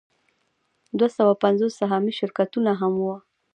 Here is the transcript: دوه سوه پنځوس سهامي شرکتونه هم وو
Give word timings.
دوه 0.97 1.09
سوه 1.17 1.33
پنځوس 1.43 1.73
سهامي 1.81 2.13
شرکتونه 2.19 2.71
هم 2.79 2.93
وو 3.01 3.15